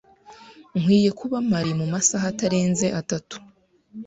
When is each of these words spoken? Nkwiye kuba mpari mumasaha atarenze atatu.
Nkwiye 0.79 1.09
kuba 1.19 1.37
mpari 1.47 1.71
mumasaha 1.79 2.25
atarenze 2.31 2.87
atatu. 2.99 3.35